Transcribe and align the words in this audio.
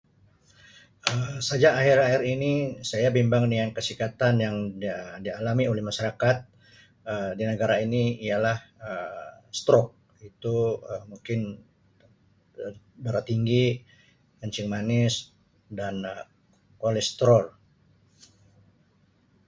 Um 1.11 1.35
Saya 1.49 1.69
akhir-akhir 1.79 2.21
ini, 2.35 2.53
saya 2.89 3.07
bimbang 3.17 3.45
dengan 3.53 3.69
kesihatan 3.77 4.33
yang 4.45 4.55
dia-dialami 4.81 5.65
oleh 5.71 5.83
masyarakat 5.89 6.37
Um 7.11 7.29
di 7.37 7.43
negara 7.51 7.75
ini 7.85 8.03
ialah 8.27 8.57
Um 8.81 9.45
strok 9.59 9.87
itu, 10.29 10.57
[Um]mungkin 10.93 11.39
Um 12.63 12.75
darah 13.05 13.23
tinggi, 13.31 13.65
kencing 14.41 14.67
manis 14.73 15.13
dan 15.77 15.95
Um 16.13 16.25
kolestrol. 16.81 17.43